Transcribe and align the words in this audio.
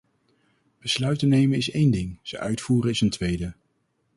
Besluiten 0.79 1.27
nemen 1.29 1.57
is 1.57 1.71
één 1.71 1.91
ding, 1.91 2.19
ze 2.21 2.37
uitvoeren 2.39 2.91
is 2.91 3.01
een 3.01 3.09
tweede. 3.09 3.53